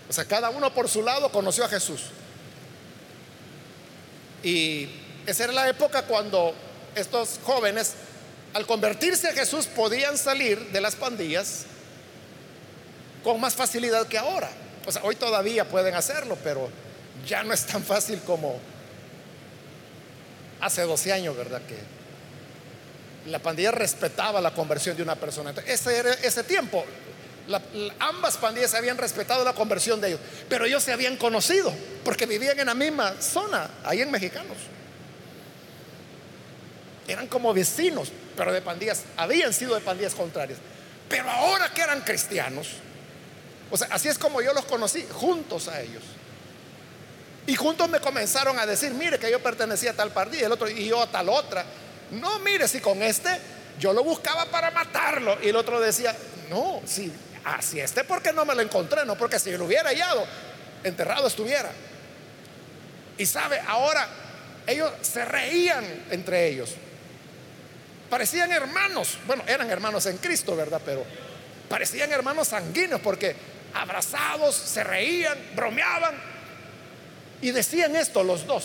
[0.08, 2.04] O sea, cada uno por su lado conoció a Jesús.
[4.42, 4.88] Y
[5.26, 6.54] esa era la época cuando
[6.94, 7.94] estos jóvenes,
[8.54, 11.64] al convertirse a Jesús, podían salir de las pandillas
[13.28, 14.48] con más facilidad que ahora.
[14.86, 16.70] O sea, hoy todavía pueden hacerlo, pero
[17.26, 18.58] ya no es tan fácil como
[20.62, 21.60] hace 12 años, ¿verdad?
[21.68, 21.76] Que
[23.30, 25.52] la pandilla respetaba la conversión de una persona.
[25.66, 26.82] ese, era, ese tiempo,
[27.98, 31.70] ambas pandillas habían respetado la conversión de ellos, pero ellos se habían conocido
[32.04, 34.56] porque vivían en la misma zona, ahí en Mexicanos.
[37.06, 40.58] Eran como vecinos, pero de pandillas, habían sido de pandillas contrarias.
[41.10, 42.68] Pero ahora que eran cristianos,
[43.70, 46.02] o sea, así es como yo los conocí, juntos a ellos.
[47.46, 50.68] Y juntos me comenzaron a decir, mire que yo pertenecía a tal pandilla, el otro
[50.68, 51.64] y yo a tal otra.
[52.10, 53.30] No, mire, si con este
[53.78, 55.38] yo lo buscaba para matarlo.
[55.42, 56.14] Y el otro decía,
[56.50, 57.10] no, si
[57.44, 60.26] así este porque no me lo encontré, no porque si lo hubiera hallado,
[60.84, 61.70] enterrado estuviera.
[63.16, 64.06] Y sabe, ahora
[64.66, 66.74] ellos se reían entre ellos.
[68.10, 70.80] Parecían hermanos, bueno, eran hermanos en Cristo, ¿verdad?
[70.84, 71.04] Pero
[71.68, 73.34] parecían hermanos sanguíneos porque
[73.74, 76.14] abrazados, se reían, bromeaban
[77.40, 78.64] y decían esto los dos.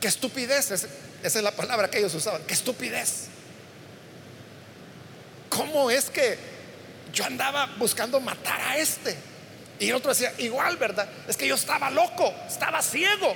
[0.00, 0.88] Qué estupidez, esa
[1.22, 3.28] es la palabra que ellos usaban, qué estupidez.
[5.48, 6.38] ¿Cómo es que
[7.12, 9.16] yo andaba buscando matar a este?
[9.80, 11.08] Y el otro decía, igual, ¿verdad?
[11.26, 13.34] Es que yo estaba loco, estaba ciego.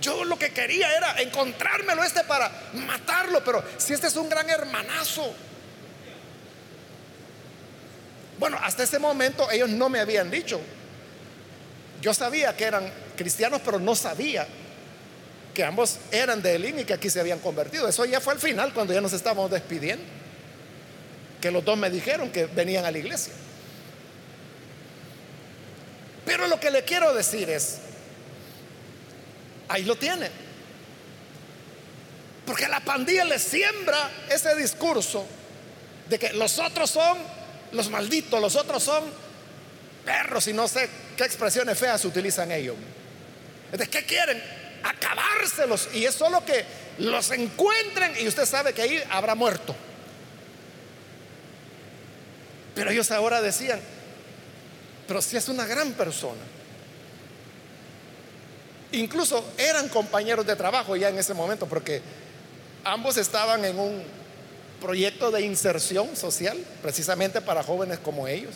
[0.00, 4.48] Yo lo que quería era encontrármelo este para matarlo, pero si este es un gran
[4.48, 5.34] hermanazo.
[8.38, 10.60] Bueno, hasta ese momento ellos no me habían dicho.
[12.00, 14.46] Yo sabía que eran cristianos, pero no sabía
[15.52, 17.88] que ambos eran de Elín y que aquí se habían convertido.
[17.88, 20.04] Eso ya fue al final, cuando ya nos estábamos despidiendo.
[21.40, 23.32] Que los dos me dijeron que venían a la iglesia.
[26.24, 27.78] Pero lo que le quiero decir es,
[29.68, 30.30] ahí lo tiene.
[32.46, 35.26] Porque la pandilla le siembra ese discurso
[36.08, 37.18] de que los otros son
[37.72, 39.04] los malditos, los otros son
[40.04, 42.76] perros y no sé qué expresiones feas utilizan ellos.
[43.72, 44.42] ¿De qué quieren?
[44.82, 45.88] Acabárselos.
[45.94, 46.64] Y es solo que
[46.98, 49.74] los encuentren y usted sabe que ahí habrá muerto.
[52.74, 53.80] Pero ellos ahora decían,
[55.06, 56.40] pero si es una gran persona.
[58.92, 62.00] Incluso eran compañeros de trabajo ya en ese momento, porque
[62.84, 64.02] ambos estaban en un
[64.80, 68.54] proyecto de inserción social, precisamente para jóvenes como ellos.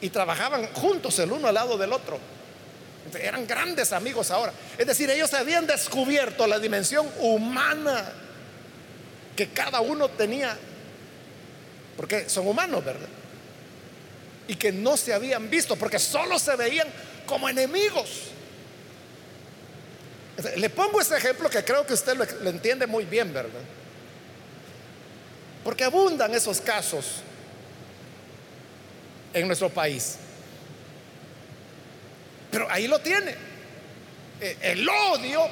[0.00, 2.18] Y trabajaban juntos el uno al lado del otro.
[3.20, 4.52] Eran grandes amigos ahora.
[4.76, 8.12] Es decir, ellos habían descubierto la dimensión humana
[9.34, 10.56] que cada uno tenía,
[11.96, 13.08] porque son humanos, ¿verdad?
[14.48, 16.88] Y que no se habían visto, porque solo se veían
[17.24, 18.08] como enemigos.
[20.56, 23.60] Le pongo ese ejemplo que creo que usted lo, entiende muy bien, ¿verdad?
[25.68, 27.16] Porque abundan esos casos
[29.34, 30.16] en nuestro país.
[32.50, 33.34] Pero ahí lo tiene.
[34.40, 35.42] Eh, el odio,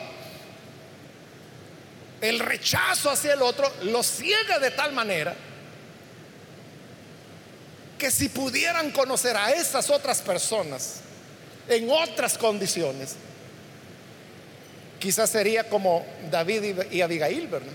[2.22, 5.37] el rechazo hacia el otro, lo ciega de tal manera
[7.98, 11.00] que si pudieran conocer a esas otras personas
[11.68, 13.16] en otras condiciones,
[14.98, 17.73] quizás sería como David y Abigail, ¿verdad?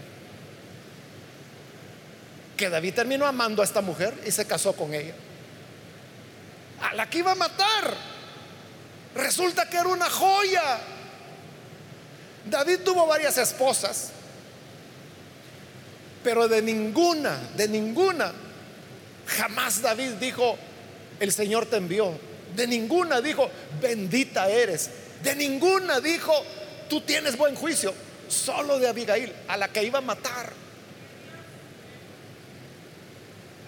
[2.62, 5.16] Que David terminó amando a esta mujer y se casó con ella.
[6.80, 7.97] A la que iba a matar.
[9.16, 10.78] Resulta que era una joya.
[12.45, 14.12] David tuvo varias esposas,
[16.24, 18.32] pero de ninguna, de ninguna,
[19.26, 20.55] jamás David dijo,
[21.20, 22.14] el Señor te envió.
[22.55, 23.49] De ninguna dijo,
[23.82, 24.91] bendita eres.
[25.24, 26.32] De ninguna dijo,
[26.88, 27.91] tú tienes buen juicio.
[28.28, 30.53] Solo de Abigail, a la que iba a matar.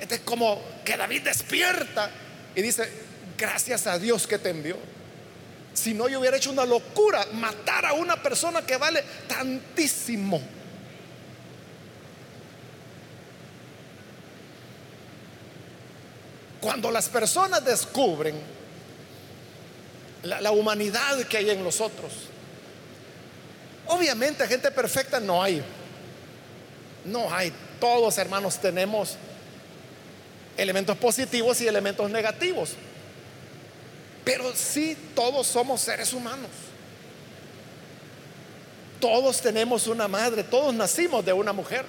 [0.03, 2.11] Este es como que David despierta
[2.53, 2.91] y dice,
[3.37, 4.75] gracias a Dios que te envió.
[5.73, 10.41] Si no, yo hubiera hecho una locura, matar a una persona que vale tantísimo.
[16.59, 18.35] Cuando las personas descubren
[20.23, 22.11] la, la, humanidad que hay en los otros,
[23.87, 25.63] obviamente gente perfecta no hay.
[27.05, 27.53] No hay.
[27.79, 29.17] Todos hermanos tenemos
[30.57, 32.71] elementos positivos y elementos negativos.
[34.23, 36.49] Pero sí, todos somos seres humanos.
[38.99, 41.85] Todos tenemos una madre, todos nacimos de una mujer.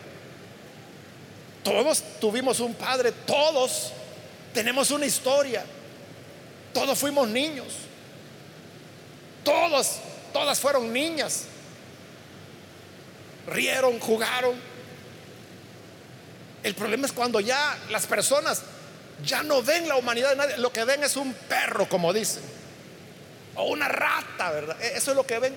[1.62, 3.92] Todos tuvimos un padre, todos
[4.52, 5.64] tenemos una historia.
[6.72, 7.68] Todos fuimos niños.
[9.44, 9.98] Todos,
[10.32, 11.44] todas fueron niñas.
[13.46, 14.73] Rieron, jugaron.
[16.64, 18.62] El problema es cuando ya las personas
[19.22, 22.42] ya no ven la humanidad de nadie, lo que ven es un perro, como dicen,
[23.54, 24.76] o una rata, ¿verdad?
[24.82, 25.54] E-, eso es lo que ven.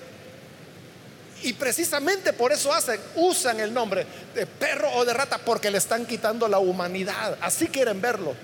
[1.42, 5.78] Y precisamente por eso hacen, usan el nombre de perro o de rata, porque le
[5.78, 7.38] están quitando la humanidad.
[7.40, 8.34] Así quieren verlo,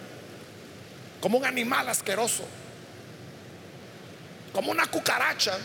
[1.21, 2.45] como un animal asqueroso,
[4.55, 5.59] como una cucaracha.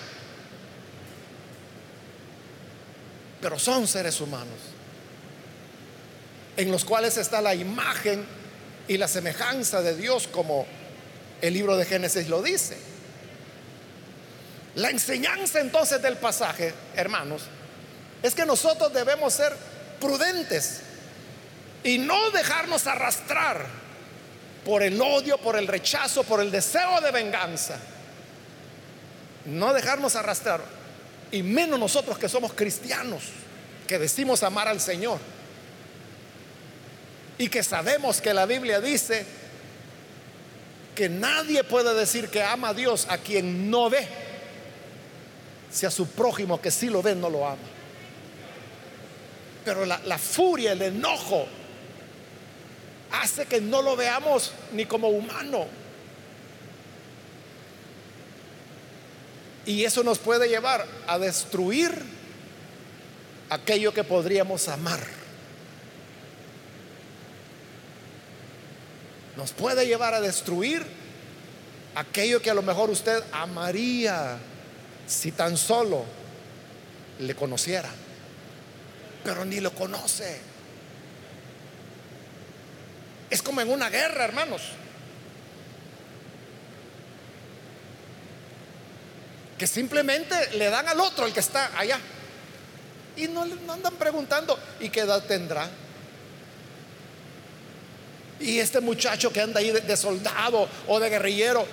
[3.39, 4.58] Pero son seres humanos,
[6.60, 8.26] en los cuales está la imagen
[8.86, 10.66] y la semejanza de Dios como
[11.41, 12.78] el libro de Génesis lo dice.
[14.76, 17.43] La enseñanza entonces del pasaje, hermanos,
[18.22, 19.55] es que nosotros debemos ser
[20.01, 20.82] prudentes
[21.86, 23.66] y no dejarnos arrastrar
[24.66, 27.78] por el odio, por el rechazo, por el deseo de venganza.
[29.45, 30.60] No dejarnos arrastrar.
[31.32, 33.24] Y menos nosotros que somos cristianos,
[33.88, 35.20] que decimos amar al Señor
[37.39, 39.25] y que sabemos que la Biblia dice
[40.93, 44.05] que nadie puede decir que ama a Dios a quien no ve,
[45.71, 47.57] si a su prójimo que sí lo ve no lo ama.
[49.63, 51.47] Pero la, la furia, el enojo,
[53.13, 55.65] hace que no lo veamos ni como humano.
[59.65, 61.89] Y eso nos puede llevar a destruir
[63.49, 65.28] aquello que podríamos amar.
[69.39, 70.85] Nos puede llevar a destruir
[71.95, 74.37] aquello que a lo mejor usted amaría
[75.07, 76.03] si tan solo
[77.19, 77.89] le conociera,
[79.23, 80.41] pero ni lo conoce.
[83.29, 84.61] Es como en una guerra, hermanos.
[89.57, 91.97] Que simplemente le dan al otro, el que está allá.
[93.15, 95.69] Y no, no andan preguntando, ¿y qué edad tendrá?
[98.39, 101.65] Y este muchacho que anda ahí de, soldado o de guerrillero,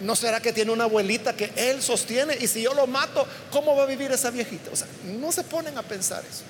[0.00, 2.36] ¿no será que tiene una abuelita que él sostiene?
[2.40, 4.70] Y si yo lo mato, ¿cómo va a vivir esa viejita?
[4.70, 6.44] O sea, no se ponen a pensar eso.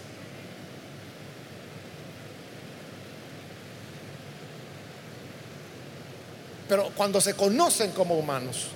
[6.68, 8.68] Pero cuando se conocen como humanos,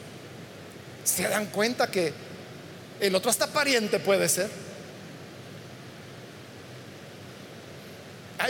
[1.02, 2.12] se dan cuenta que
[3.00, 4.65] el otro hasta pariente puede ser.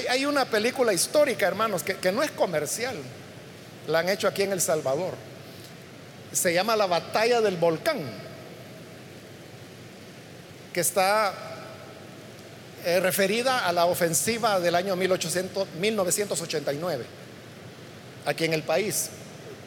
[0.08, 2.96] Hay, una película histórica, hermanos, que, no es comercial.
[3.86, 5.14] La han hecho aquí en El Salvador.
[6.32, 8.00] Se llama La Batalla del Volcán,
[10.74, 11.32] que está
[12.84, 17.06] eh, referida a la ofensiva del año 1800, 1989,
[18.26, 19.08] aquí en el país.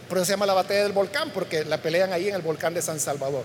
[0.07, 2.73] Por eso se llama la batalla del volcán, porque la pelean ahí en el volcán
[2.73, 3.43] de San Salvador.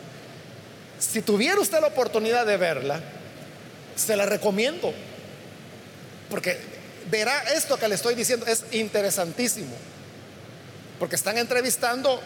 [0.99, 3.01] Si tuviera usted la oportunidad de verla,
[3.97, 4.93] se la recomiendo.
[6.31, 6.74] Porque
[7.11, 9.75] verá esto que le estoy diciendo, es interesantísimo.
[10.99, 12.21] Porque están entrevistando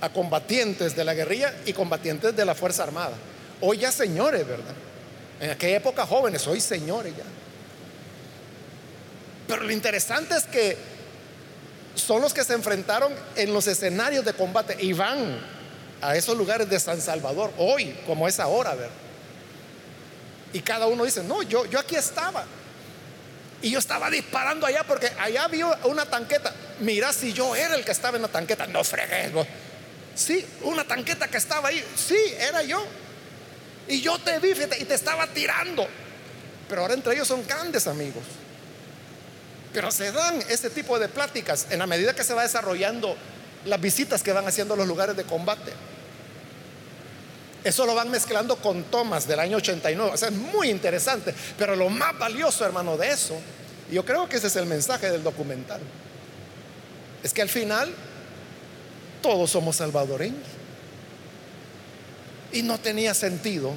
[0.00, 3.16] a combatientes de la guerrilla y combatientes de la Fuerza Armada.
[3.60, 4.74] Hoy ya señores, ¿verdad?
[5.40, 7.24] En aquella época jóvenes, hoy señores ya.
[9.46, 10.76] Pero lo interesante es que
[11.94, 15.38] son los que se enfrentaron en los escenarios de combate y van
[16.00, 18.90] a esos lugares de San Salvador hoy, como es ahora, ¿verdad?
[20.52, 22.44] Y cada uno dice, no, yo, yo aquí estaba.
[23.62, 26.52] Y yo estaba disparando allá porque allá había una tanqueta.
[26.80, 28.66] Mira si yo era el que estaba en la tanqueta.
[28.66, 29.30] No fregues.
[30.14, 31.82] Sí, una tanqueta que estaba ahí.
[31.96, 32.84] Sí, era yo.
[33.88, 35.86] Y yo te vi y te estaba tirando.
[36.68, 38.24] Pero ahora entre ellos son grandes amigos.
[39.72, 43.16] Pero se dan ese tipo de pláticas en la medida que se va desarrollando
[43.64, 45.72] las visitas que van haciendo los lugares de combate.
[47.64, 50.10] Eso lo van mezclando con tomas del año 89.
[50.14, 51.34] O sea, es muy interesante.
[51.56, 53.36] Pero lo más valioso, hermano, de eso,
[53.90, 55.80] yo creo que ese es el mensaje del documental,
[57.22, 57.92] es que al final
[59.20, 60.46] todos somos salvadoreños.
[62.52, 63.72] Y no tenía sentido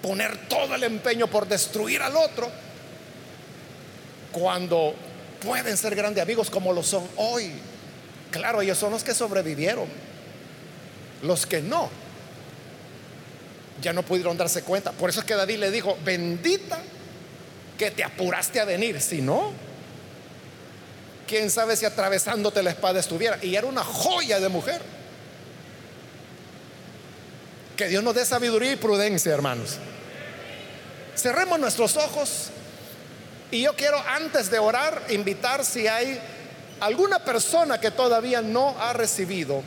[0.00, 2.50] poner todo el empeño por destruir al otro
[4.32, 4.94] cuando
[5.40, 7.52] pueden ser grandes amigos como lo son hoy.
[8.30, 9.86] Claro, ellos son los que sobrevivieron.
[11.22, 11.88] Los que no,
[13.80, 14.92] ya no pudieron darse cuenta.
[14.92, 16.78] Por eso es que David le dijo, bendita
[17.76, 19.00] que te apuraste a venir.
[19.00, 19.52] Si no,
[21.26, 23.38] quién sabe si atravesándote la espada estuviera.
[23.42, 24.80] Y era una joya de mujer.
[27.76, 29.78] Que Dios nos dé sabiduría y prudencia, hermanos.
[31.16, 32.50] Cerremos nuestros ojos
[33.50, 36.18] y yo quiero antes de orar invitar si hay
[36.80, 39.62] alguna persona que todavía no ha recibido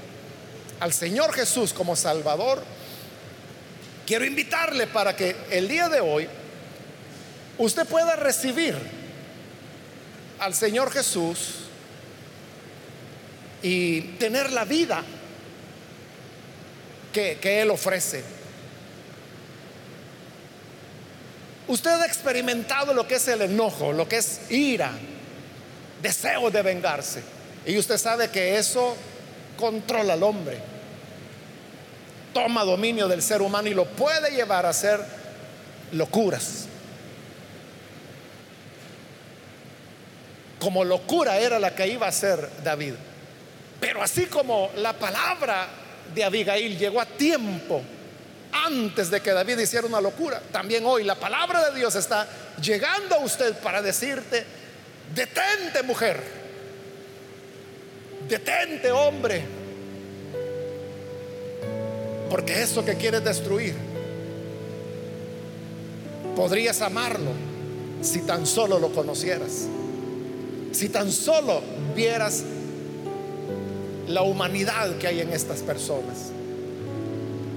[0.80, 2.64] al Señor Jesús como Salvador,
[4.06, 6.28] quiero invitarle para que el día de hoy
[7.58, 8.76] usted pueda recibir
[10.40, 11.66] al Señor Jesús
[13.62, 15.04] y tener la vida
[17.12, 18.24] que, Él ofrece.
[21.68, 24.92] Usted ha experimentado lo que es el enojo, lo que es ira,
[26.02, 27.24] deseo de vengarse.
[27.66, 28.96] Y usted sabe que eso
[29.58, 30.58] controla al hombre.
[32.34, 35.00] Toma dominio del ser humano y lo puede llevar a hacer
[35.92, 36.68] locuras.
[40.60, 42.94] Como locura era la que iba a hacer David.
[43.80, 45.68] Pero así como la palabra
[46.14, 47.82] de Abigail llegó a tiempo
[48.52, 52.28] antes de que David hiciera una locura, también hoy la palabra de Dios está
[52.62, 54.46] llegando a usted para decirte,
[55.14, 56.45] detente mujer,
[58.28, 59.44] detente hombre,
[62.30, 63.76] porque eso que quieres destruir,
[66.36, 67.32] podrías amarlo
[68.02, 69.68] si tan solo lo conocieras,
[70.72, 71.62] si tan solo
[71.96, 72.44] vieras
[74.08, 76.32] la humanidad que hay en estas personas.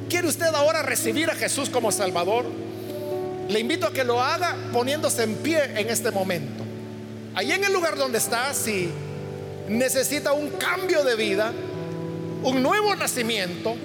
[0.08, 2.46] ¿Quiere usted ahora recibir a Jesús como Salvador?
[3.48, 6.64] Le invito a que lo haga poniéndose en pie en este momento.
[7.34, 8.90] Ahí en el lugar donde está, si
[9.68, 11.52] necesita un cambio de vida,
[12.42, 13.76] un nuevo nacimiento,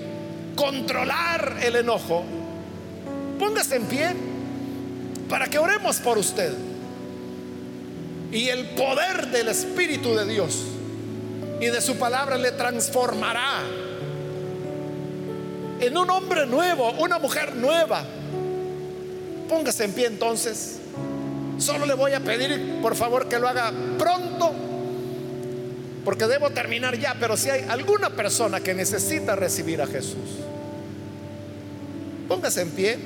[0.56, 2.24] controlar el enojo,
[3.40, 4.16] póngase en pie
[5.30, 6.54] para que oremos por usted.
[8.32, 10.64] Y el poder del Espíritu de Dios
[11.60, 13.62] y de su palabra le transformará
[15.80, 18.04] en un hombre nuevo, una mujer nueva.
[19.50, 20.80] Póngase en pie entonces.
[21.58, 24.54] Solo le voy a pedir, por favor, que lo haga pronto,
[26.04, 30.40] porque debo terminar ya, pero si hay alguna persona que necesita recibir a Jesús,
[32.28, 32.98] póngase en pie.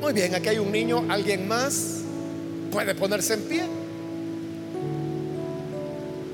[0.00, 2.00] Muy bien, aquí hay un niño, alguien más
[2.70, 3.62] puede ponerse en pie.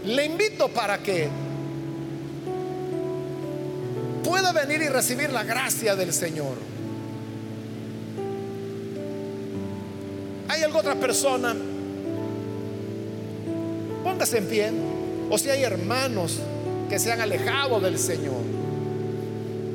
[0.06, 1.28] Le invito para que
[4.24, 6.56] pueda venir y recibir la gracia del Señor.
[10.48, 11.54] ¿Hay alguna otra persona?
[14.20, 14.70] Póngase en pie.
[15.30, 16.40] O si hay hermanos
[16.90, 18.42] que se han alejado del Señor.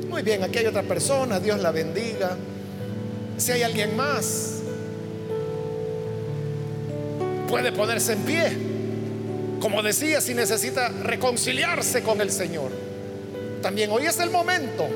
[0.08, 2.36] Muy bien, aquí hay otra persona, Dios la bendiga.
[3.38, 4.60] Si hay alguien más,
[7.48, 8.56] puede ponerse en pie.
[9.58, 12.70] Como decía, si necesita reconciliarse con el Señor.
[13.62, 14.86] También hoy es el momento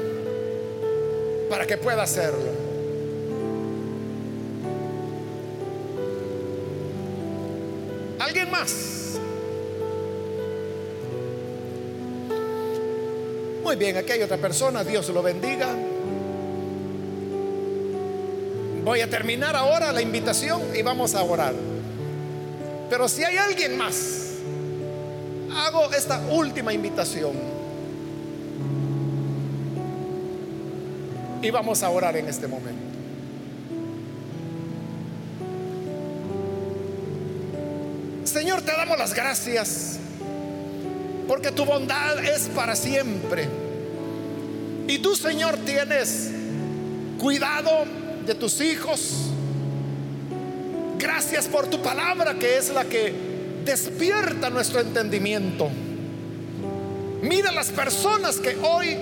[1.49, 2.53] para que pueda hacerlo.
[8.21, 9.00] ¿Alguien más?
[13.71, 15.69] Muy bien, aquí hay otra persona, Dios lo bendiga.
[18.85, 21.55] Voy a terminar ahora la invitación y vamos a orar.
[22.91, 24.39] Pero si hay alguien más,
[25.55, 27.31] hago esta última invitación.
[31.41, 32.83] Y vamos a orar en este momento.
[38.25, 40.01] Señor, te damos las gracias
[41.29, 43.60] porque tu bondad es para siempre.
[44.91, 46.33] Y tú, Señor, tienes
[47.17, 47.85] cuidado
[48.27, 49.31] de tus hijos.
[50.99, 53.15] Gracias por tu palabra que es la que
[53.65, 55.71] despierta nuestro entendimiento.
[57.23, 58.97] Mira las personas que hoy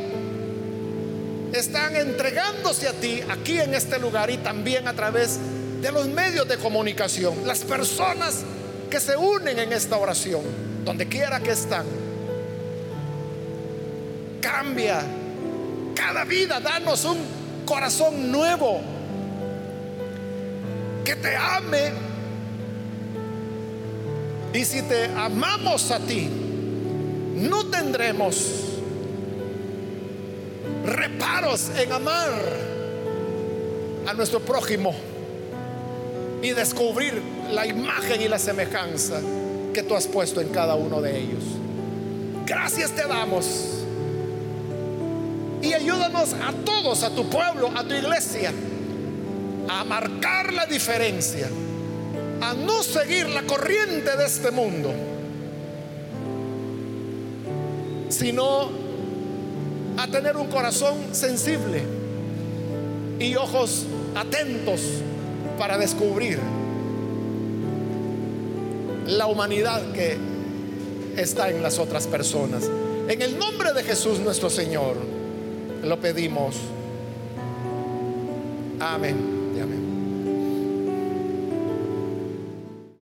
[1.55, 5.39] están entregándose a ti aquí en este lugar y también a través
[5.81, 7.47] de los medios de comunicación.
[7.47, 8.43] Las personas
[8.91, 10.43] que se unen en esta oración,
[10.85, 11.87] donde quiera que están.
[14.43, 15.03] Cambia
[16.09, 17.19] cada vida, danos un
[17.67, 18.81] corazón nuevo
[21.05, 21.93] que te ame.
[24.55, 26.31] Y si te amamos a ti,
[27.35, 28.55] no tendremos
[30.87, 32.31] reparos en amar
[34.07, 34.95] a nuestro prójimo
[36.41, 39.21] y descubrir la imagen y la semejanza
[39.75, 41.45] que tú has puesto en cada uno de ellos.
[42.47, 43.78] Gracias te damos.
[45.79, 48.53] Ayúdanos a todos, a tu pueblo, a tu iglesia,
[49.69, 51.49] a marcar la diferencia,
[52.41, 54.93] a no seguir la corriente de este mundo,
[58.09, 58.71] sino
[59.99, 61.85] a tener un corazón sensible
[63.21, 64.81] y ojos atentos
[65.61, 66.41] para descubrir
[69.07, 70.17] la humanidad que
[71.17, 72.69] está en las otras personas.
[73.09, 75.18] En el nombre de Jesús nuestro Señor
[75.83, 76.57] lo pedimos.
[78.81, 79.38] Amén.